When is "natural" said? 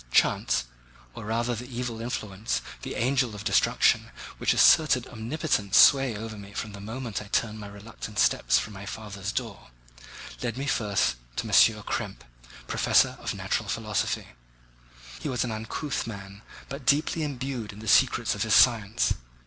13.35-13.69